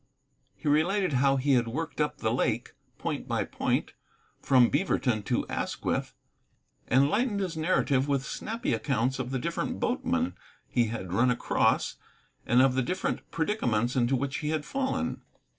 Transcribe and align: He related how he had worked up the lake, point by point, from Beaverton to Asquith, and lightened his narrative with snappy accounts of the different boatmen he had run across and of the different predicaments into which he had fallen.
He 0.55 0.67
related 0.67 1.13
how 1.13 1.35
he 1.35 1.53
had 1.53 1.67
worked 1.67 2.01
up 2.01 2.17
the 2.17 2.33
lake, 2.33 2.73
point 2.97 3.27
by 3.27 3.43
point, 3.43 3.93
from 4.41 4.71
Beaverton 4.71 5.21
to 5.25 5.47
Asquith, 5.47 6.15
and 6.87 7.07
lightened 7.07 7.39
his 7.39 7.55
narrative 7.55 8.07
with 8.07 8.25
snappy 8.25 8.73
accounts 8.73 9.19
of 9.19 9.29
the 9.29 9.37
different 9.37 9.79
boatmen 9.79 10.33
he 10.67 10.85
had 10.87 11.13
run 11.13 11.29
across 11.29 11.97
and 12.47 12.63
of 12.63 12.73
the 12.73 12.81
different 12.81 13.29
predicaments 13.29 13.95
into 13.95 14.15
which 14.15 14.37
he 14.39 14.49
had 14.49 14.65
fallen. 14.65 15.21